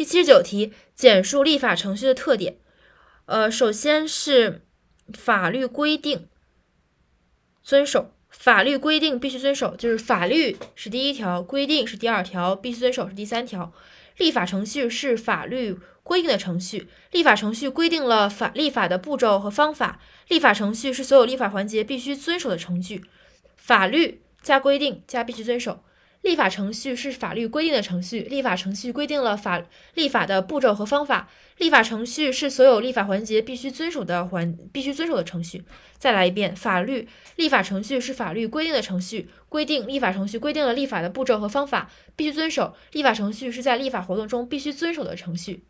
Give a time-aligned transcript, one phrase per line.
[0.00, 2.56] 第七十九题，简述立法程序的特点。
[3.26, 4.64] 呃，首先是
[5.12, 6.26] 法律规定
[7.62, 13.74] 遵守，法律规定必须遵守，就是法律是第一条，规定是第二条，必须遵守是第三条。
[14.16, 20.00] 立法程序是法律规定的程序，立法程序规定了法立法的步骤和方法。
[20.28, 23.04] 立法程序是所有立法环节必须遵守的程序。
[23.54, 25.84] 法律加规定加必须遵守。
[26.22, 29.62] 立法程序是法律规定的程序，立法程序规定了法
[29.94, 31.28] 立法的步骤和方法。
[31.56, 35.64] 立法程序是所有立法环节必须遵守的环必须遵守的程序。
[35.98, 42.74] 再来一遍，法律立法程序是法律规定的程序，规定立法程序规定了立法的步骤和方法，必须遵守。
[42.92, 45.64] 立法程序是在立法活动中必须遵守的程序。